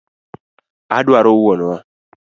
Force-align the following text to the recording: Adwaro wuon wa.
Adwaro 0.97 1.31
wuon 1.39 1.61
wa. 1.67 1.77